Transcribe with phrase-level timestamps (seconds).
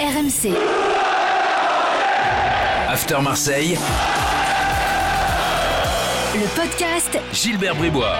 [0.00, 0.54] RMC.
[2.88, 3.76] After Marseille,
[6.36, 8.18] Le podcast Gilbert Bribois.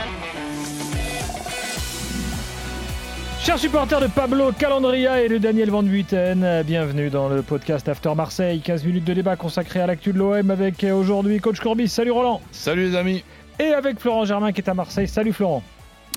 [3.41, 8.13] Chers supporters de Pablo Calandria et de Daniel Van Buiten, bienvenue dans le podcast After
[8.17, 8.61] Marseille.
[8.61, 11.87] 15 minutes de débat consacré à l'actu de l'OM avec euh, aujourd'hui Coach Courbis.
[11.89, 12.41] Salut Roland.
[12.51, 13.23] Salut les amis.
[13.61, 15.07] Et avec Florent Germain qui est à Marseille.
[15.07, 15.63] Salut Florent.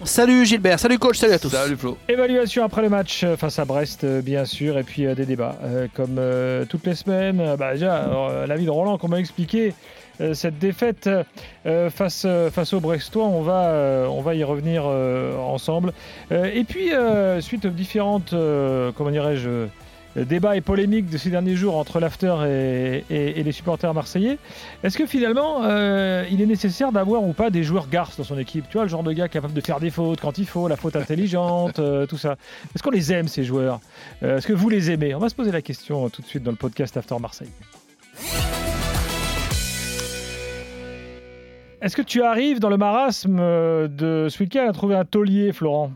[0.03, 1.49] Salut Gilbert, salut coach, salut à tous.
[1.49, 1.95] Salut Flo.
[2.09, 5.25] Évaluation après le match euh, face à Brest, euh, bien sûr, et puis euh, des
[5.25, 5.55] débats.
[5.63, 9.73] Euh, comme euh, toutes les semaines, bah, déjà, euh, l'avis de Roland qu'on m'a expliqué,
[10.33, 11.09] cette défaite
[11.89, 15.93] face, face aux Brestois, on va, on va y revenir ensemble.
[16.29, 16.91] Et puis,
[17.39, 18.29] suite aux différentes,
[18.95, 19.65] comment dirais-je,
[20.15, 24.37] débats et polémiques de ces derniers jours entre l'after et, et- et les supporters marseillais,
[24.83, 28.37] est-ce que finalement, euh, il est nécessaire d'avoir ou pas des joueurs garces dans son
[28.37, 30.67] équipe Tu vois, le genre de gars capable de faire des fautes quand il faut,
[30.67, 32.35] la faute intelligente, euh, tout ça.
[32.75, 33.79] Est-ce qu'on les aime, ces joueurs
[34.23, 35.15] Euh, Est-ce que vous les aimez?
[35.15, 37.49] On va se poser la question tout de suite dans le podcast After Marseille.
[41.81, 45.91] Est-ce que tu arrives dans le marasme de ce week-end à trouver un taulier, Florent?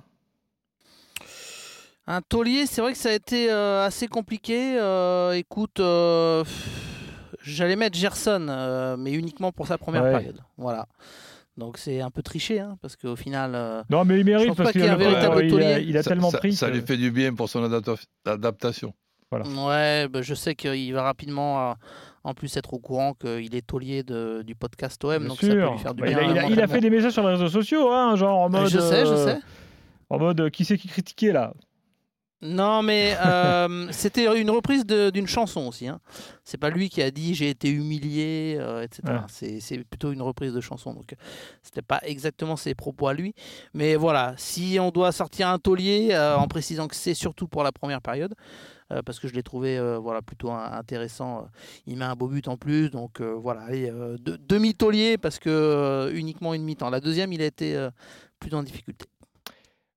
[2.07, 4.77] Un taulier, c'est vrai que ça a été euh, assez compliqué.
[4.79, 6.43] Euh, écoute, euh,
[7.43, 10.11] j'allais mettre Gerson, euh, mais uniquement pour sa première Ouais.
[10.11, 10.39] période.
[10.57, 10.85] Voilà.
[11.57, 14.55] Donc c'est un peu triché, hein, parce qu'au final, euh, Non, mais il Je mérite
[14.55, 15.85] parce qu'il y a a, un véritable il a- taulier.
[15.87, 16.53] il a Ça- tellement ça, pris.
[16.53, 18.93] Ça que- lui fait du bien pour son adapta- adaptation.
[19.31, 21.75] ouais, bah, je sais qu'il va rapidement,
[22.23, 25.47] en plus, être au courant qu'il est taulier de- du podcast OM, Bien donc ça
[25.47, 25.71] peut sûr.
[25.71, 26.19] lui faire du Bah, bien.
[26.21, 26.73] il, a, il a- à il a l'entraînement.
[26.75, 28.67] fait des messages sur les réseaux sociaux, hein, genre en mode.
[28.67, 29.39] Je sais, je sais.
[30.09, 31.53] En mode qui c'est qui critiquait là?
[32.45, 35.87] Non, mais euh, c'était une reprise d'une chanson aussi.
[35.87, 35.99] Hein.
[36.43, 39.01] C'est pas lui qui a dit j'ai été humilié, euh, etc.
[39.07, 39.59] Ouais.
[39.59, 40.93] C'est plutôt une reprise de chanson.
[40.93, 41.15] Donc,
[41.61, 43.33] c'était pas exactement ses propos à lui.
[43.73, 47.63] Mais voilà, si on doit sortir un taulier euh, en précisant que c'est surtout pour
[47.63, 48.33] la première période,
[49.03, 51.47] parce que je l'ai trouvé voilà, plutôt intéressant.
[51.87, 52.91] Il met un beau but en plus.
[52.91, 56.91] Donc voilà, allez, de- demi-taulier parce que uniquement une mi-temps.
[56.91, 57.89] La deuxième, il a été
[58.39, 59.05] plus en difficulté.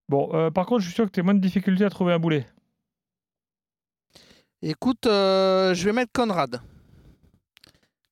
[0.09, 2.13] Bon, euh, par contre, je suis sûr que tu as moins de difficulté à trouver
[2.13, 2.47] un boulet.
[4.63, 6.61] Écoute, euh, je vais mettre Conrad.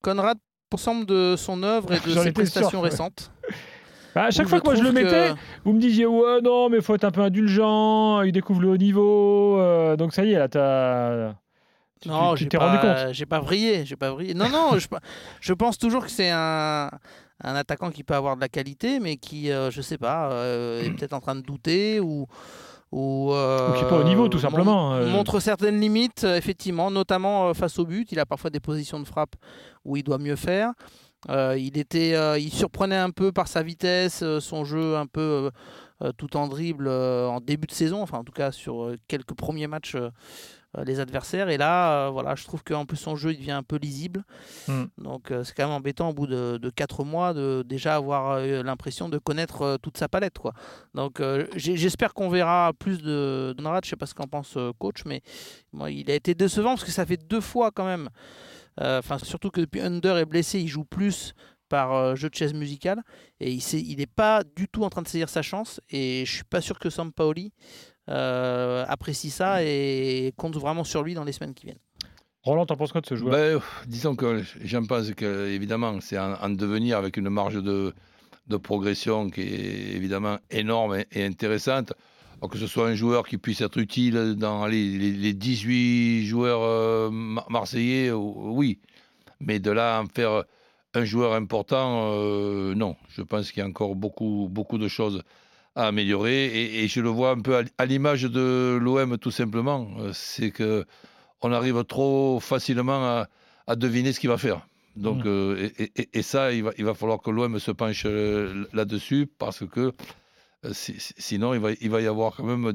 [0.02, 0.38] Conrad,
[0.70, 2.90] pour l'ensemble de son œuvre et de ses sûr, prestations ouais.
[2.90, 3.30] récentes.
[4.14, 5.32] Bah, à chaque fois que moi je le mettais,
[5.64, 8.76] vous me disiez ouais non mais faut être un peu indulgent, il découvre le haut
[8.78, 11.34] niveau, euh, donc ça y est là t'as.
[12.00, 12.86] tu- Non, j'ai t'es rendu compte.
[12.86, 14.32] pas, j'ai pas vrillé, j'ai pas vrillé.
[14.32, 14.86] Non, non, je,
[15.42, 16.88] je pense toujours que c'est un,
[17.42, 20.82] un attaquant qui peut avoir de la qualité, mais qui, euh, je sais pas, euh,
[20.82, 22.26] est peut-être en train de douter ou
[22.92, 25.08] ou, euh, qui est pas au niveau, tout simplement, euh.
[25.08, 28.10] Montre certaines limites, euh, effectivement, notamment euh, face au but.
[28.12, 29.34] Il a parfois des positions de frappe
[29.84, 30.72] où il doit mieux faire.
[31.28, 35.06] Euh, il était, euh, il surprenait un peu par sa vitesse, euh, son jeu un
[35.06, 35.50] peu euh,
[36.02, 38.96] euh, tout en dribble euh, en début de saison, enfin en tout cas sur euh,
[39.08, 40.10] quelques premiers matchs euh, euh,
[40.84, 41.48] les adversaires.
[41.48, 44.24] Et là, euh, voilà, je trouve qu'en plus son jeu il devient un peu lisible.
[44.68, 44.84] Hmm.
[44.98, 48.32] Donc euh, c'est quand même embêtant au bout de, de 4 mois de déjà avoir
[48.32, 50.38] euh, l'impression de connaître euh, toute sa palette.
[50.38, 50.52] Quoi.
[50.94, 53.84] Donc euh, j'espère qu'on verra plus de Conrad.
[53.84, 55.22] Je sais pas ce qu'en pense euh, coach, mais
[55.72, 58.08] moi, il a été décevant parce que ça fait deux fois quand même.
[58.80, 61.34] Euh, Enfin, surtout que depuis Under est blessé, il joue plus
[61.68, 63.02] par euh, jeu de chaise musicale
[63.40, 66.44] et il n'est pas du tout en train de saisir sa chance et je suis
[66.44, 67.52] pas sûr que Sampaoli
[68.08, 71.78] euh, apprécie ça et compte vraiment sur lui dans les semaines qui viennent.
[72.42, 73.32] Roland, t'en penses quoi de ce joueur?
[73.34, 77.60] Ben, pff, disons que j'en pense que, évidemment, c'est en, en devenir avec une marge
[77.60, 77.92] de,
[78.46, 81.92] de progression qui est évidemment énorme et, et intéressante.
[82.40, 86.24] Alors que ce soit un joueur qui puisse être utile dans les, les- les 18
[86.26, 88.78] joueurs euh, mar- marseillais, euh, oui.
[89.40, 90.44] Mais de là à en faire
[90.94, 92.94] un joueur important, euh, non.
[93.08, 95.22] Je pense qu'il y a encore beaucoup, beaucoup de choses
[95.76, 96.46] à améliorer.
[96.46, 99.88] Et, et je le vois un peu à, l'image de l'OM, tout simplement.
[100.00, 100.84] Euh, C'est que
[101.42, 103.28] on arrive trop facilement à,
[103.68, 104.66] à deviner ce qu'il va faire.
[104.96, 105.28] Donc, Mm.
[105.28, 108.64] euh, et, et- et ça, il va, il va falloir que l'OM se penche euh,
[108.72, 109.92] là-dessus parce que
[110.64, 112.72] euh, si- si- sinon, il va, il va y avoir quand même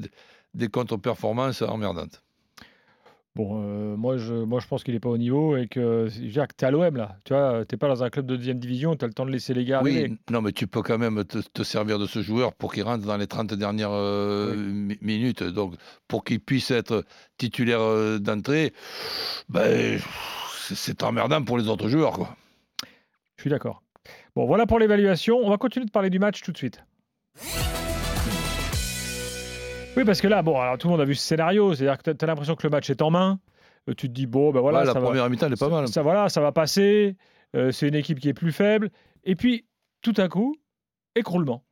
[0.53, 2.21] des contre-performances emmerdantes.
[3.33, 6.47] Bon, euh, moi, je, moi je pense qu'il est pas au niveau et que, dire
[6.49, 8.93] que t'es à l'OM là, tu vois, t'es pas dans un club de deuxième division,
[8.97, 9.81] t'as le temps de laisser les gars.
[9.81, 12.83] Oui, non, mais tu peux quand même te, te servir de ce joueur pour qu'il
[12.83, 15.43] rentre dans les 30 dernières euh, mi- minutes.
[15.43, 15.75] Donc,
[16.09, 17.05] pour qu'il puisse être
[17.37, 18.73] titulaire euh, d'entrée,
[19.47, 19.97] ben,
[20.67, 22.11] c'est- c'est emmerdant pour les autres joueurs.
[22.13, 22.35] Quoi.
[23.37, 23.81] Je suis d'accord.
[24.35, 25.37] Bon, voilà pour l'évaluation.
[25.37, 26.83] On va continuer de parler du match tout de suite.
[30.01, 32.09] Oui, parce que là, bon, alors tout le monde a vu ce scénario, c'est-à-dire que
[32.11, 33.39] tu as l'impression que le match est en main.
[33.87, 35.69] Euh, tu te dis, bon, ben voilà, Ouais, la ça première mi-temps, elle est pas
[35.69, 35.87] mal.
[35.87, 37.15] ça, voilà, ça va passer.
[37.55, 38.89] Euh, c'est une équipe qui est plus faible.
[39.23, 39.65] Et puis,
[40.01, 40.55] tout à coup,
[41.15, 41.63] écroulement.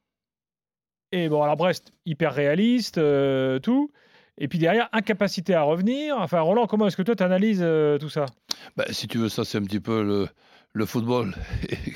[1.12, 3.92] Et bon, alors Brest, hyper réaliste, euh, tout.
[4.38, 6.16] Et puis derrière, incapacité à revenir.
[6.20, 8.26] Enfin, Roland, comment est-ce que toi, tu analyses euh, tout ça?
[8.78, 10.28] Ben, Si tu veux, ça, c'est un petit peu le,
[10.74, 11.36] le football.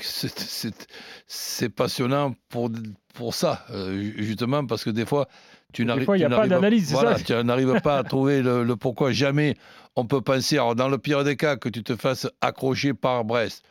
[1.26, 2.70] C'est passionnant pour,
[3.14, 5.28] pour ça, euh, justement, parce que des fois,
[5.72, 9.12] tu n'arrives pas d'analyse, voilà, Tu n'arrives pas à trouver le, le, pourquoi.
[9.12, 9.56] Jamais
[9.96, 13.24] on peut penser, alors dans le pire des cas, que tu te fasses accrocher par
[13.24, 13.64] Brest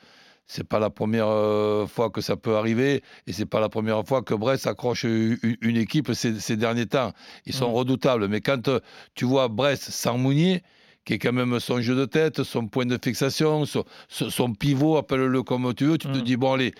[0.45, 4.05] c'est pas la première euh, fois que ça peut arriver et c'est pas la première
[4.05, 7.13] fois que Brest accroche une, équipe ces, derniers temps.
[7.45, 7.73] Ils sont mm.
[7.73, 8.27] redoutables.
[8.27, 8.79] Mais quand euh,
[9.15, 10.61] tu vois Brest sans Mounier,
[11.05, 15.43] qui est quand même son jeu de tête, son point de fixation, son, pivot, appelle-le
[15.43, 16.21] comme tu veux, tu te mm.
[16.21, 16.73] dis, bon allez,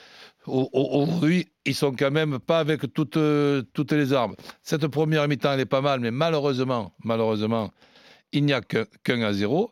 [0.46, 3.18] aujourd'hui, ils sont quand même pas avec toutes,
[3.74, 4.36] toutes les armes.
[4.62, 7.72] Cette première mi-temps, elle est pas mal, mais malheureusement, malheureusement,
[8.32, 9.70] il n'y a qu'un à zéro.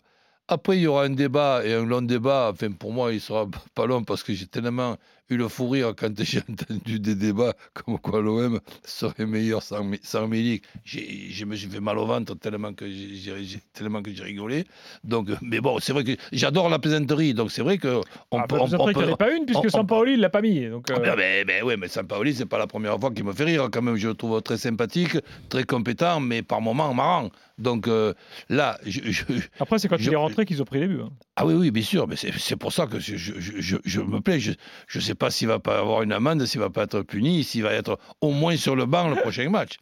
[0.48, 2.52] Après, il y aura un débat et un long débat.
[2.52, 4.98] Enfin, pour moi, il sera pas long parce que j'ai tellement
[5.32, 9.90] eu le fou rire quand j'ai entendu des débats comme quoi l'OM serait meilleur sans,
[10.04, 10.64] sans Milik.
[10.84, 14.66] Je me suis fait mal au ventre tellement que j'ai rigolé.
[15.04, 17.34] Donc, mais bon, c'est vrai que j'adore la plaisanterie.
[17.34, 18.02] Donc c'est vrai que
[18.32, 18.58] on ah, peut.
[18.58, 20.68] Bah, on, peut, pas une puisque Sampaoli il l'a pas mis.
[20.68, 20.96] Donc, euh...
[20.98, 23.70] ah, ben, ben, oui, mais Sampaoli c'est pas la première fois qu'il me fait rire.
[23.72, 25.18] Quand même, je le trouve très sympathique,
[25.50, 27.30] très compétent, mais par moments marrant.
[27.58, 28.14] Donc euh,
[28.50, 29.00] là, je,
[29.60, 31.02] après c'est quand il est rentré qu'ils ont pris les buts.
[31.04, 31.12] Hein.
[31.36, 34.40] Ah oui, oui, bien sûr, mais c'est pour ça que je, je me plais.
[34.40, 34.56] Je
[34.96, 37.62] ne sais pas s'il va pas avoir une amende, s'il va pas être puni, s'il
[37.62, 39.78] va être au moins sur le banc le prochain match.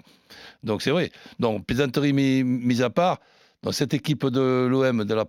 [0.63, 1.11] Donc c'est vrai.
[1.39, 3.19] Donc plaisanterie mise à part,
[3.63, 5.23] dans cette équipe de l'OM de la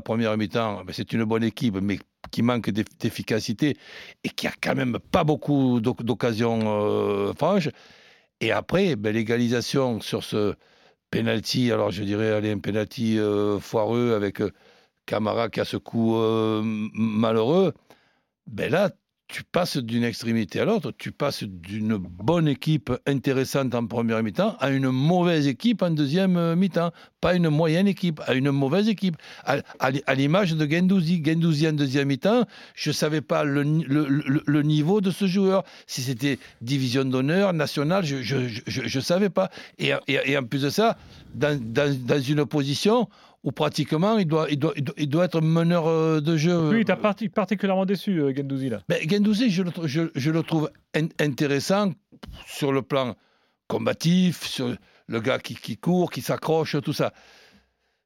[0.00, 2.00] première mi-temps, ben, c'est une bonne équipe, mais
[2.32, 3.76] qui manque d'efficacité
[4.24, 7.68] et qui a quand même pas beaucoup d'occasions euh, franches.
[8.40, 10.54] Et après, ben, l'égalisation sur ce
[11.12, 14.50] penalty, alors je dirais allez, un penalty euh, foireux avec euh,
[15.06, 16.16] Camara qui a ce coup
[16.94, 17.74] malheureux.
[18.46, 18.90] Ben là,
[19.30, 24.56] tu passes d'une extrémité à l'autre, tu passes d'une bonne équipe intéressante en première mi-temps
[24.58, 26.90] à une mauvaise équipe en deuxième euh, mi-temps.
[27.20, 29.16] Pas une moyenne équipe, à une mauvaise équipe.
[29.44, 31.22] À, l'image de Gendouzi.
[31.24, 32.44] Gendouzi en deuxième mi-temps,
[32.74, 33.62] je ne savais pas le,
[34.62, 35.64] niveau de ce joueur.
[35.86, 39.50] Si c'était division d'honneur, nationale, je ne savais pas.
[39.78, 39.92] Et,
[40.36, 40.96] en plus de ça,
[41.34, 43.08] dans, dans, dans une position
[43.42, 46.70] où pratiquement il doit, il doit, il doit, être meneur euh, de jeu.
[46.70, 48.82] Oui, tu as particulièrement déçu, euh, Gendouzi, là.
[48.88, 50.70] Ben, Gendouzi, je le, je, je le trouve
[51.18, 51.92] intéressant
[52.46, 53.14] sur le plan
[53.66, 54.74] combatif, sur
[55.06, 57.12] le gars qui, qui court, qui s'accroche, tout ça.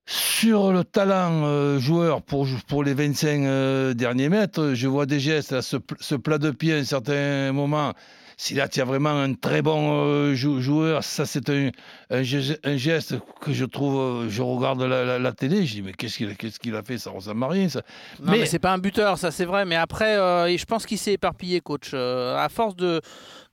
[0.07, 5.63] Sur le talent euh, joueur pour, pour les 25 derniers mètres, je vois des gestes,
[5.63, 7.95] ce, ce, plat de pied à un certain moment
[8.37, 11.71] si là tu as vraiment un très bon euh, joueur, ça c'est un,
[12.11, 16.75] un, geste que je trouve, euh, je regarde la, télé, je dis mais qu'est-ce qu'il
[16.75, 17.83] a fait, ça ressemble à rien ça.
[18.23, 20.99] Non, mais, c'est pas un buteur, ça c'est vrai, mais après euh, je pense qu'il
[20.99, 21.95] s'est éparpillé coach.
[21.95, 23.01] à force de,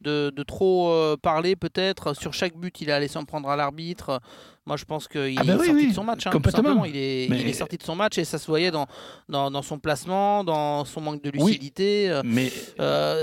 [0.01, 4.19] de, trop parler peut-être, sur chaque but il est allé s'en prendre à l'arbitre.
[4.68, 6.27] Moi, je pense qu'il ah ben est sorti de son match.
[6.27, 6.86] Hein, complètement.
[6.86, 8.86] Il est, il est, sorti de son match et ça se voyait dans,
[9.27, 12.22] dans, dans son placement, dans son manque de lucidité.
[12.24, 12.51] mais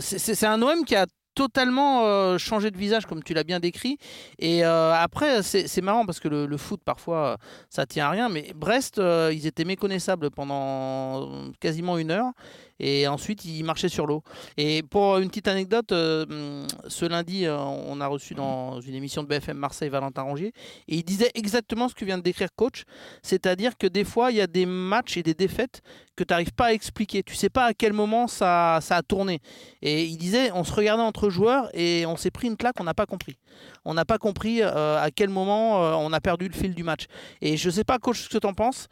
[0.01, 1.07] c'est un OM qui a
[1.39, 3.97] totalement euh, changé de visage, comme tu l'as bien décrit.
[4.41, 7.39] Et euh, après, c'est marrant parce que le, foot, parfois,
[7.71, 8.29] ça tient à rien.
[8.29, 11.29] Mais Brest, euh, ils étaient méconnaissables pendant
[11.61, 12.33] quasiment une heure
[12.81, 14.23] et ensuite il marchait sur l'eau.
[14.57, 19.23] Et pour une petite anecdote, euh, ce lundi, euh, on a reçu dans une émission
[19.23, 20.53] de BFM Marseille Valentin Rongier,
[20.89, 22.85] et il disait exactement ce que vient de décrire coach,
[23.23, 25.83] c'est-à-dire que des fois il y a des matchs et des défaites
[26.17, 29.41] que tu n'arrives pas à expliquer, tu sais pas à quel moment ça, a tourné.
[29.83, 32.85] Et il disait, on se regardait entre joueurs et on s'est pris une claque, on
[32.85, 33.37] n'a pas compris.
[33.85, 37.07] On n'a pas compris euh, à quel moment on a perdu le fil du match.
[37.41, 38.89] Et je sais pas coach ce que tu en penses.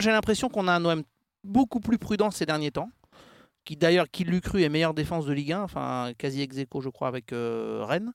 [0.00, 1.02] J'ai l'impression qu'on a un OM
[1.44, 2.90] beaucoup plus prudent ces derniers temps
[3.64, 6.80] qui d'ailleurs, qui l'eût cru, est meilleure défense de Ligue 1, enfin quasi ex aequo,
[6.80, 8.12] je crois, avec euh, Rennes.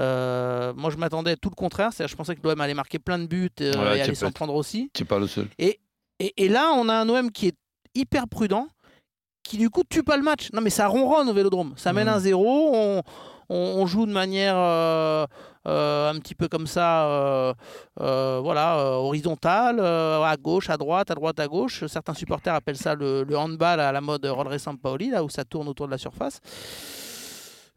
[0.00, 3.26] Euh, moi, je m'attendais tout le contraire, je pensais que l'OM allait marquer plein de
[3.26, 4.90] buts euh, et allait s'en prendre aussi.
[4.96, 5.48] C'est pas le seul.
[5.58, 5.80] Et,
[6.18, 7.56] et, là, on a un OM qui est
[7.94, 8.68] hyper prudent,
[9.42, 10.50] qui du coup tue pas le match.
[10.52, 11.74] Non, mais ça ronronne au Vélodrome.
[11.76, 12.14] Ça mène mmh.
[12.14, 13.02] un 0 on,
[13.50, 14.56] on, joue de manière
[15.64, 17.54] un petit peu comme ça, euh,
[18.00, 21.84] euh, voilà, horizontale, à gauche, à droite, à droite, à gauche.
[21.86, 25.68] Certains supporters appellent ça le, handball à la mode Rodré Paoli, là où ça tourne
[25.68, 26.40] autour de la surface.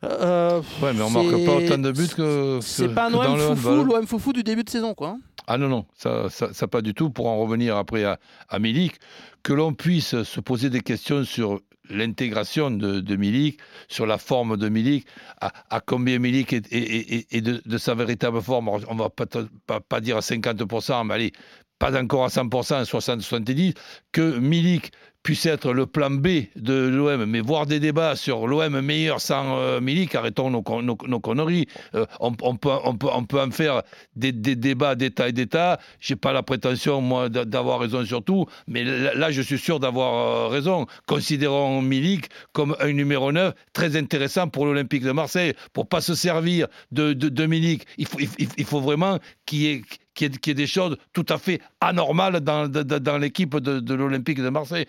[0.04, 2.60] Euh, ouais, mais on marque pas autant de buts que.
[2.62, 5.10] C'est pas un OM foufou, l'OM foufou du début de saison, quoi.
[5.10, 5.20] Hein.
[5.48, 7.10] Ah non, non, ça, ça, pas du tout.
[7.10, 8.96] Pour en revenir après à, à Milik,
[9.44, 14.70] que l'on puisse se poser des questions sur l'intégration de, Milik, sur la forme de
[14.70, 15.08] Milik,
[15.42, 18.70] à, combien Milik est, de, sa véritable forme.
[18.70, 19.26] On va pas,
[19.68, 21.34] pas, pas dire à 50%, mais allez,
[21.80, 23.76] pas encore à 100%, à 60-70%,
[24.12, 24.92] que Milik
[25.26, 29.58] puisse être le plan B de l'OM, mais voir des débats sur l'OM meilleur sans
[29.58, 31.66] euh, Milik, arrêtons nos, con- nos- nos conneries.
[31.96, 32.56] Euh, on, peut, on,
[32.96, 33.82] peut, on peut en faire
[34.16, 35.80] des, des débats d'État et d'État.
[36.00, 39.80] J'ai pas la prétention, moi, d'a- d'avoir raison sur tout, mais là, je suis sûr
[39.80, 40.86] d'avoir euh, raison.
[41.08, 45.54] Considérons Milik comme un numéro 9 très intéressant pour l'Olympique de Marseille.
[45.74, 49.18] Pour pas se servir de, de, Milik, il faut, il, faut vraiment
[49.48, 49.82] qu'il y ait
[50.22, 54.50] y ait des choses tout à fait anormales dans, dans l'équipe de, de l'Olympique de
[54.50, 54.86] Marseille.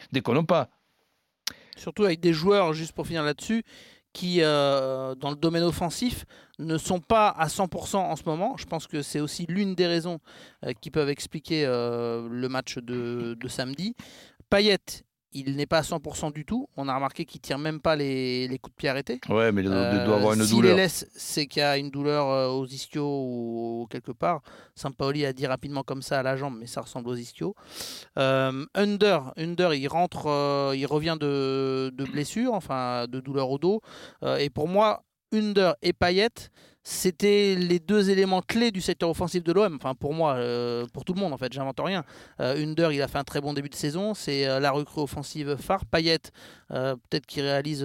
[1.77, 3.63] Surtout avec des joueurs, juste pour finir là-dessus,
[4.17, 6.25] qui, euh, dans le domaine offensif,
[6.59, 8.57] ne sont pas à 100% en ce moment.
[8.57, 10.21] Je pense que c'est aussi l'une des raisons
[10.65, 13.95] euh, qui peuvent expliquer euh, le match de, de samedi.
[14.49, 15.05] Payet,
[15.39, 16.69] il n'est pas à 100% du tout.
[16.77, 19.21] On a remarqué qu'il tire même pas les, les coups de pied arrêtés.
[19.29, 20.77] Ouais, mais il doit, il doit Euh, avoir une S'il douleur.
[20.77, 24.43] les laisse, c'est qu'il y a une douleur euh, aux ischios ou quelque part.
[24.75, 27.55] Sampaoli a dit rapidement comme ça à la jambe, mais ça ressemble aux ischios.
[28.19, 33.59] Euh, Under, Under, il rentre, euh, il revient de, de blessure, enfin de douleur au
[33.59, 33.81] dos.
[34.23, 35.03] Euh, et pour moi,
[35.33, 36.29] Under et Payet,
[36.89, 39.75] c'était les deux éléments clés du secteur offensif de l'OM.
[39.75, 42.05] Enfin, pour moi, euh, pour tout le monde, en fait, j'invente rien.
[42.41, 44.15] Euh, Under, il a fait un très bon début de saison.
[44.15, 45.85] C'est euh, la recrue offensive phare.
[45.87, 46.21] Payet,
[46.69, 47.85] peut-être qu'il réalise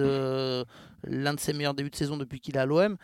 [1.04, 2.96] l'un de ses meilleurs débuts de saison depuis qu'il est à l'OM.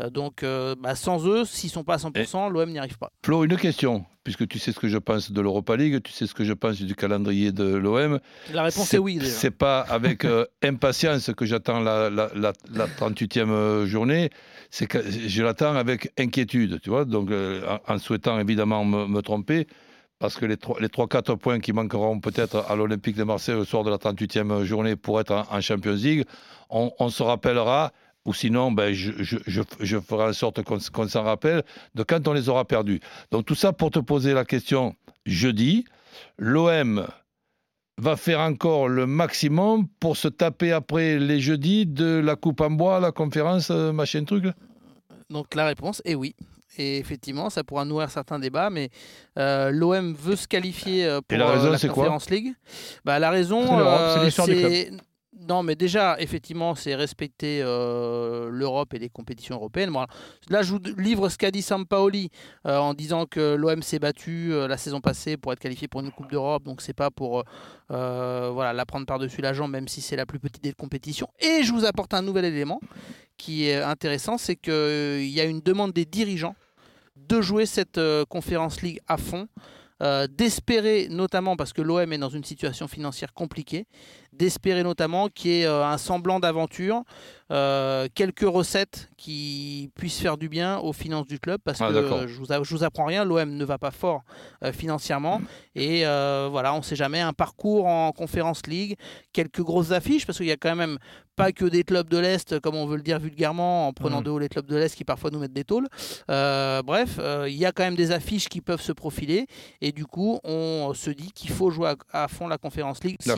[0.00, 3.10] Euh, donc, euh, bah, sans eux, s'ils sont pas à 100%, l'OM n'y arrive pas.
[3.24, 6.26] Flo, une question, puisque tu sais ce que je pense de l'Europa League, tu sais
[6.26, 8.20] ce que je pense du calendrier de l'OM.
[8.52, 9.18] La réponse est, oui.
[9.18, 9.30] déjà.
[9.30, 14.30] C'est pas avec euh, impatience que j'attends la, la, la, la 38e journée,
[14.70, 19.22] c'est que je l'attends avec inquiétude, tu vois, donc en, en souhaitant évidemment me, me
[19.22, 19.66] tromper,
[20.24, 23.90] parce que les 3-4 points qui manqueront peut-être à l'Olympique de Marseille au soir de
[23.90, 26.24] la 38e journée pour être en, Champions League,
[26.70, 27.92] on, se rappellera
[28.24, 31.62] ou sinon, ben, je, ferai en sorte qu'on s'en rappelle
[31.94, 33.00] de quand on les aura perdus.
[33.32, 35.84] Donc tout ça pour te poser la question jeudi,
[36.38, 37.06] l'OM
[37.98, 42.70] va faire encore le maximum pour se taper après les jeudis de la coupe en
[42.70, 44.46] bois, la conférence, euh, machin truc.
[45.28, 46.34] Donc la réponse est oui.
[46.78, 48.90] Et effectivement, ça pourra nourrir certains débats, mais
[49.38, 52.52] euh, l'OM veut se qualifier euh, pour la raison, euh, c'est quoi Conférence League.
[53.04, 53.64] Bah, la raison,
[54.30, 54.90] C'est
[55.48, 59.90] Non, mais déjà, effectivement, c'est respecter euh, l'Europe et les compétitions européennes.
[59.90, 60.06] Bon,
[60.48, 62.30] là, je vous livre ce qu'a dit Sampaoli
[62.66, 66.00] euh, en disant que l'OM s'est battu euh, la saison passée pour être qualifié pour
[66.00, 67.44] une Coupe d'Europe, donc c'est pas pour
[67.88, 71.28] voilà, la prendre par-dessus la jambe, même si c'est la plus petite des compétitions.
[71.40, 72.80] Et je vous apporte un nouvel élément
[73.36, 76.56] qui est intéressant, c'est qu'il y a une demande des dirigeants
[77.16, 79.48] de jouer cette euh, conférence League à fond,
[80.02, 83.86] euh, d'espérer notamment, parce que l'OM est dans une situation financière compliquée,
[84.32, 87.04] d'espérer notamment qu'il y ait euh, un semblant d'aventure,
[87.54, 91.94] euh, quelques recettes qui puissent faire du bien aux finances du club, parce Ah, que
[91.94, 94.22] euh, je vous, a- je vous apprends rien, l'OM ne va pas fort
[94.64, 95.40] euh, financièrement,
[95.74, 98.96] et euh, voilà, on ne sait jamais, un parcours en conférence League,
[99.32, 100.98] quelques grosses affiches, parce qu'il y a quand même
[101.36, 104.24] pas que des clubs de l'Est, comme on veut le dire vulgairement, en prenant Mm.
[104.24, 105.88] de haut les clubs de l'Est qui parfois nous mettent des tôles.
[106.30, 109.46] Euh, bref, euh, il y a quand même des affiches qui peuvent se profiler,
[109.80, 113.16] et du coup, on se dit qu'il faut jouer à, à fond la conférence League
[113.20, 113.28] si.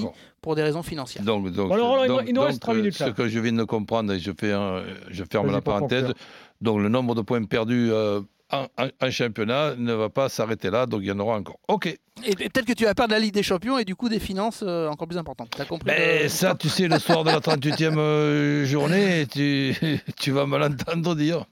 [0.47, 1.25] Pour des raisons financières.
[1.25, 2.99] Donc, donc, Bon, alors, Roland, il nous- donc- il nous reste donc, trois euh, minutes,
[3.01, 3.07] là.
[3.07, 6.13] Ce que je viens de comprendre, et je, fais un- je ferme la parenthèse,
[6.61, 8.21] donc le nombre de points perdus euh,
[8.53, 11.59] en, en- en championnat ne va pas s'arrêter là, donc il y en aura encore.
[11.67, 11.87] Ok.
[11.87, 11.99] Et,
[12.31, 14.63] et peut-être que tu vas perdre la Ligue des Champions et du coup des finances
[14.65, 15.49] euh, encore plus importantes.
[15.57, 19.75] T'as compris Mais le- ça, tu sais, le soir de la 38e euh, journée, tu,
[20.17, 21.45] tu vas me l'entendre dire.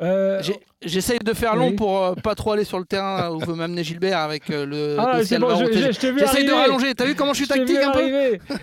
[0.00, 1.74] Euh, J'ai- J'essaye de faire long Oui.
[1.74, 4.96] pour euh, pas trop aller sur le terrain où veut m'amener Gilbert avec euh, le
[4.96, 6.94] Ah, c'est bon, Alvaro je, J'essaye de rallonger.
[6.94, 8.08] T'as vu comment je suis tactique un peu.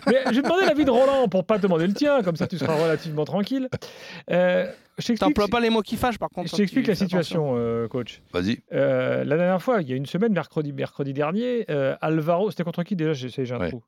[0.07, 2.47] Mais je vais demander l'avis de Roland pour pas te demander le tien, comme ça
[2.47, 3.67] tu seras relativement tranquille.
[4.31, 4.65] Euh,
[4.97, 6.45] je t'explique, T'emploies pas les mots qui fâchent par contre.
[6.47, 8.21] je toi, t'explique la situation, euh, coach.
[8.31, 8.59] Vas-y.
[8.71, 12.63] Euh, la dernière fois, il y a une semaine, mercredi, mercredi dernier, euh, Alvaro, c'était
[12.63, 13.69] contre qui déjà J'ai j'ai un Ouais.
[13.71, 13.83] trou.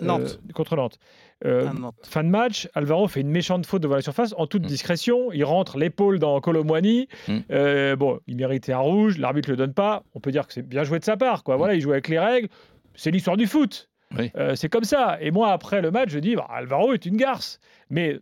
[0.00, 0.40] Nantes.
[0.48, 0.98] Euh, contre Nantes.
[1.44, 1.94] Euh, Ah, Nantes.
[2.04, 4.66] Fin de match, Alvaro fait une méchante faute devant la surface en toute Mm.
[4.66, 5.32] discrétion.
[5.32, 7.08] Il rentre l'épaule dans Colomwani.
[7.28, 7.38] Mm.
[7.50, 10.02] Euh, bon, il méritait un rouge, l'arbitre le donne pas.
[10.14, 11.44] On peut dire que c'est bien joué de sa part.
[11.44, 11.56] Quoi.
[11.56, 12.48] Voilà, il joue avec les règles.
[12.94, 13.88] C'est l'histoire du foot.
[14.18, 14.30] Oui.
[14.36, 15.18] Euh, c'est comme ça.
[15.20, 17.60] Et moi, après le match, je dis bah, Alvaro est une garce.
[17.90, 18.18] Mais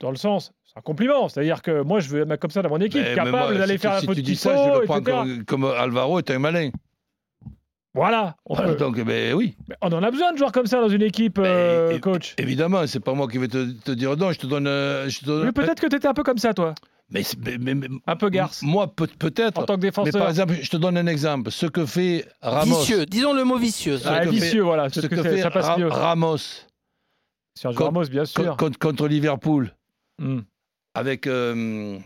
[0.00, 1.28] dans le sens, c'est un compliment.
[1.28, 3.54] C'est-à-dire que moi, je veux un mec comme ça dans mon équipe, Mais- capable moi,
[3.54, 6.18] d'aller si faire tu- la si faute dis ça, je le prends comme, comme Alvaro
[6.18, 6.70] est un malin.
[7.94, 8.36] Voilà.
[8.46, 10.80] On, Voilà, peut- donc, ben oui, mais on en a besoin de joueurs comme ça
[10.80, 12.34] dans une équipe, euh, et- coach.
[12.38, 14.66] évidemment, c'est pas moi qui vais te, te dire non, je te donne.
[14.66, 16.74] euh, Je te donne Mais peut-être que tu étais un peu comme ça, toi.
[17.10, 17.22] Mais,
[18.06, 18.62] Un peu garce.
[18.62, 19.58] Moi, peut- peut-être.
[19.58, 20.20] En tant que Mais défenseur.
[20.20, 21.50] par exemple, je te donne un exemple.
[21.52, 22.78] Ce que fait Ramos.
[22.78, 23.06] Vicieux.
[23.06, 23.98] Disons le mot vicieux.
[23.98, 24.88] ce Ah, que vicieux, voilà.
[24.88, 25.86] Ce que fait ça passe Ra- mieux.
[25.88, 26.38] Ramos
[27.56, 28.56] Sergio Ramos, bien sûr.
[28.56, 29.72] con- contre Liverpool
[30.20, 30.40] Hmm,
[30.94, 31.26] avec.
[31.28, 31.98] euh,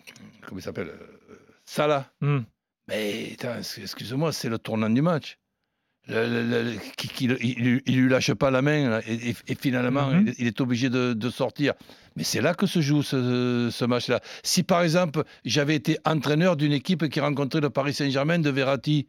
[0.47, 2.07] comment il s'appelle euh, Salah.
[2.21, 2.41] hmm.
[2.89, 3.37] Mais
[3.81, 5.39] excuse-moi, c'est le tournant du match.
[6.97, 10.33] Qu'il il, lui lâche pas la main et, finalement mhm.
[10.39, 11.75] il, est obligé de, sortir.
[12.17, 14.21] Mais c'est là que se joue ce, match-là.
[14.43, 19.07] Si par exemple j'avais été entraîneur d'une équipe qui rencontrait le Paris Saint-Germain de Verratti,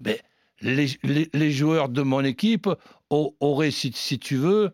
[0.00, 0.16] ben,
[0.60, 2.68] les, joueurs de mon équipe
[3.10, 4.70] auraient, si, tu veux,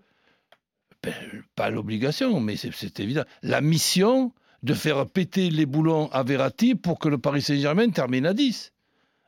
[1.03, 1.15] ben,
[1.55, 6.99] pas l'obligation, mais c'est évident, la mission de faire péter les boulons à Verratti pour
[6.99, 8.73] que le Paris Saint-Germain termine à 10.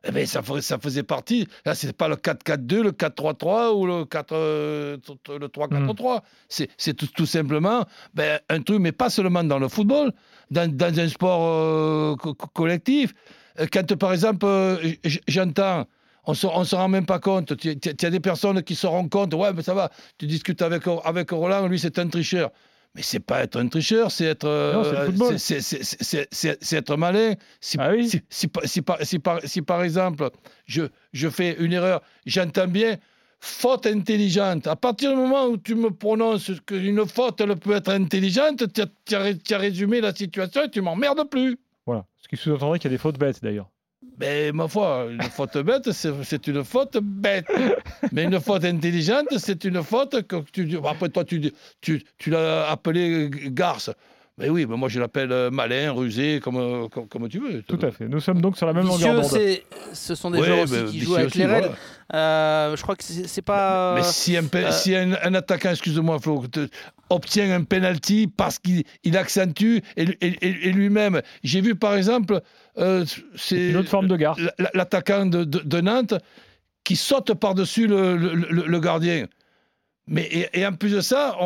[0.04, 1.48] Eh bien, ça, ça faisait partie.
[1.64, 4.96] Là, c'est pas le 4-4-2, le 4-3-3 ou le, 4, euh,
[5.28, 6.18] le 3-4-3.
[6.18, 6.64] Mm.
[6.76, 10.12] C'est tout, simplement ben, un truc, mais pas seulement dans le football,
[10.50, 12.14] dans, dans un sport euh,
[12.54, 13.12] collectif.
[13.58, 14.46] Euh, quand, par exemple,
[15.26, 15.86] j'entends,
[16.24, 19.10] on ne se rend même pas compte, il y, a des personnes qui se rendent
[19.10, 22.50] compte, ouais, mais ça va, tu discutes avec, avec Roland, lui, c'est un tricheur.
[22.94, 27.34] Mais c'est pas être un tricheur, c'est être, c'est être malin.
[27.60, 28.08] Si, ah oui.
[28.08, 28.98] si, si, si, par,
[29.44, 30.30] si, par, exemple,
[30.66, 32.96] je, je fais une erreur, j'entends bien
[33.40, 34.66] faute intelligente.
[34.66, 38.82] À partir du moment où tu me prononces qu'une faute, elle peut être intelligente, tu
[39.14, 41.58] as, as, résumé la situation et tu m'emmerdes plus.
[41.86, 42.04] Voilà.
[42.16, 43.70] Ce qui sous-entendrait qu'il y a des fautes bêtes d'ailleurs.
[44.02, 47.46] Ben, ma foi, une faute bête, c'est une faute bête.
[48.12, 50.76] Mais une faute intelligente, c'est une faute que tu.
[50.84, 53.90] Après, toi, tu, tu, tu l'as appelé garce.
[54.38, 57.62] Mais oui, mais moi je l'appelle euh, malin, rusé, comme, euh, comme, tu veux.
[57.62, 58.08] Tout à fait.
[58.08, 59.40] Nous sommes donc sur la même longueur d'onde.
[59.92, 61.70] Ce sont des joueurs aussi qui jouent avec les règles.
[62.14, 63.96] Euh, je crois que c'est pas.
[63.96, 66.44] Mais si un, si un, attaquant, excuse-moi Flo,
[67.10, 68.84] obtient un penalty parce qu'il
[69.16, 71.20] accentue et, et, lui-même.
[71.42, 72.40] J'ai vu par exemple.
[73.36, 74.38] c'est une autre forme de gare.
[74.72, 76.14] L'attaquant de, de, Nantes
[76.84, 79.26] qui saute par-dessus le, le, le gardien.
[80.08, 81.36] Mais et, en plus de ça,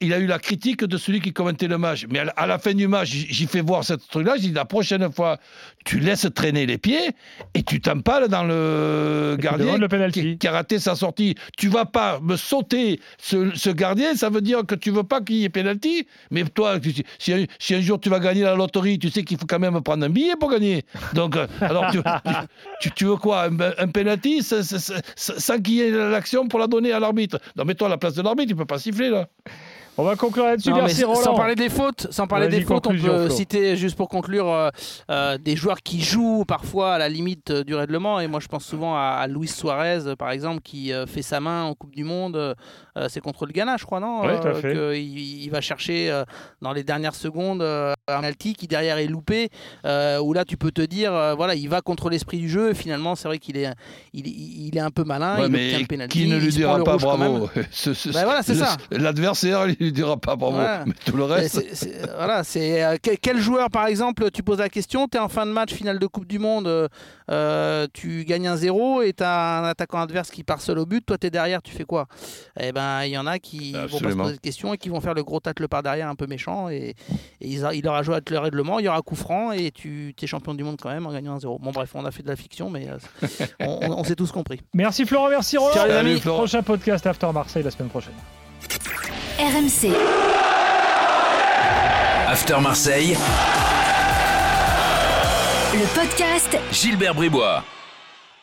[0.00, 2.06] il a eu la critique de celui qui commentait le match.
[2.08, 4.34] Mais à, la fin du match, j'y fais voir ce truc-là.
[4.36, 5.38] J'ai dit la prochaine fois,
[5.84, 7.10] tu laisses traîner les pieds
[7.54, 11.34] et tu t'empales dans le gardien qui, qui, a raté sa sortie.
[11.58, 15.36] Tu vas pas me sauter ce, gardien, ça veut dire que tu veux pas qu'il
[15.36, 16.06] y ait pénalty.
[16.30, 16.78] Mais toi,
[17.18, 20.04] si, un jour tu vas gagner la loterie, tu sais qu'il faut quand même prendre
[20.06, 20.84] un billet pour gagner.
[21.14, 21.90] Donc, euh, alors
[22.80, 23.44] tu, veux quoi?
[23.44, 27.86] Un, un penalty sans qu'il y ait l'action pour la donner à l'arbitre non, mets-toi
[27.86, 29.28] à la place de l'arbitre, tu peux pas siffler là.
[29.98, 30.72] On va conclure là-dessus.
[30.74, 31.22] Merci Roland.
[31.22, 34.68] Sans parler des fautes, sans parler des fautes, on peut citer juste pour conclure euh,
[35.10, 38.20] euh, des joueurs qui jouent parfois à la limite euh, du règlement.
[38.20, 41.74] Et moi, je pense souvent à, Luis Suarez, par exemple, qui fait sa main en
[41.74, 42.54] Coupe du Monde.
[43.08, 45.02] c'est contre le Ghana, je crois, non Oui, tout à fait.
[45.02, 46.22] il, va chercher
[46.60, 47.62] dans les dernières secondes
[48.08, 49.50] un penalty qui derrière est loupé.
[49.84, 52.70] où là, tu peux te dire, voilà, il va contre l'esprit du jeu.
[52.70, 53.70] Et finalement, c'est vrai qu'il est,
[54.12, 55.44] il, est un peu malin.
[55.44, 57.48] il mais qui ne lui dira pas bravo
[58.12, 58.76] ben voilà, c'est ça.
[58.90, 60.58] L'adversaire, il dira pas bravo.
[60.86, 61.62] Mais tout le reste.
[62.16, 65.46] voilà, c'est euh, quel joueur, par exemple, tu poses la question, tu es en fin
[65.46, 66.88] de match, finale de Coupe du Monde, euh,
[67.30, 70.86] euh, tu gagnes un 0 et tu as un attaquant adverse qui part seul au
[70.86, 72.06] but, toi tu es derrière, tu fais quoi?
[72.58, 74.88] Eh ben, il y en a qui vont pas se poser de questions et qui
[74.88, 76.94] vont faire le gros tacle par derrière un peu méchant et,
[77.40, 80.54] il aura joué à le règlement, il y aura coup franc et tu es champion
[80.54, 81.58] du monde quand même en gagnant un 0.
[81.58, 82.86] Bon, bref, on a fait de la fiction, mais
[83.60, 84.60] on, on s'est tous compris.
[84.74, 85.74] Merci Florent, merci Roland.
[85.74, 86.20] Ciao, les amis.
[86.20, 88.14] Prochain podcast After Marseille la semaine prochaine.
[89.38, 89.92] RMC.
[92.28, 93.16] After Marseille.
[95.74, 97.62] Le podcast Gilbert Bribois.